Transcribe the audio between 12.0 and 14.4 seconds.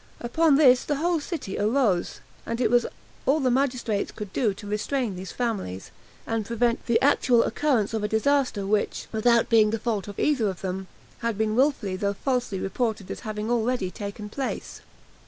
falsely reported as having already taken